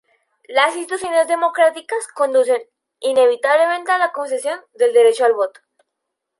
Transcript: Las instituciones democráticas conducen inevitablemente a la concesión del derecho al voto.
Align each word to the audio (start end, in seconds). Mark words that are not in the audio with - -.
Las 0.47 0.75
instituciones 0.75 1.27
democráticas 1.27 2.07
conducen 2.15 2.63
inevitablemente 3.01 3.91
a 3.91 3.99
la 3.99 4.11
concesión 4.11 4.59
del 4.73 4.93
derecho 4.93 5.25
al 5.25 5.33
voto. 5.33 5.59